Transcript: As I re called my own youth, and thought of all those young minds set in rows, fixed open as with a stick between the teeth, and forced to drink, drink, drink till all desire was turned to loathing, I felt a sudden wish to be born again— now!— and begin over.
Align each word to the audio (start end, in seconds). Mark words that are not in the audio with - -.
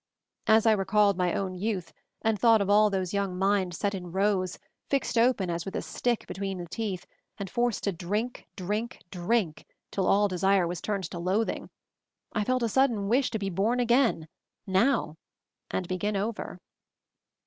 As 0.47 0.65
I 0.65 0.71
re 0.71 0.83
called 0.85 1.15
my 1.15 1.35
own 1.35 1.53
youth, 1.53 1.93
and 2.23 2.39
thought 2.39 2.59
of 2.59 2.71
all 2.71 2.89
those 2.89 3.13
young 3.13 3.37
minds 3.37 3.77
set 3.77 3.93
in 3.93 4.11
rows, 4.11 4.57
fixed 4.89 5.15
open 5.15 5.51
as 5.51 5.63
with 5.63 5.75
a 5.75 5.81
stick 5.83 6.25
between 6.25 6.57
the 6.57 6.65
teeth, 6.65 7.05
and 7.37 7.47
forced 7.47 7.83
to 7.83 7.91
drink, 7.91 8.47
drink, 8.55 9.03
drink 9.11 9.63
till 9.91 10.07
all 10.07 10.27
desire 10.27 10.65
was 10.67 10.81
turned 10.81 11.03
to 11.11 11.19
loathing, 11.19 11.69
I 12.33 12.43
felt 12.43 12.63
a 12.63 12.67
sudden 12.67 13.09
wish 13.09 13.29
to 13.29 13.37
be 13.37 13.51
born 13.51 13.79
again— 13.79 14.27
now!— 14.65 15.17
and 15.69 15.87
begin 15.87 16.17
over. 16.17 16.59